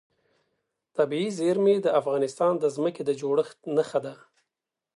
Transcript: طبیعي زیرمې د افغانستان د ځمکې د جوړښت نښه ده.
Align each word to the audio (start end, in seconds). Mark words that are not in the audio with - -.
طبیعي 0.97 1.29
زیرمې 1.37 1.75
د 1.81 1.87
افغانستان 1.99 2.53
د 2.59 2.65
ځمکې 2.75 3.01
د 3.05 3.11
جوړښت 3.21 3.59
نښه 3.75 3.99
ده. 4.05 4.15